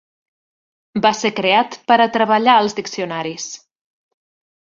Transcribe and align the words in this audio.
Va 1.05 1.11
ser 1.17 1.29
creat 1.39 1.77
per 1.91 1.97
a 2.05 2.07
treballar 2.15 2.55
els 2.63 2.77
diccionaris. 2.81 3.47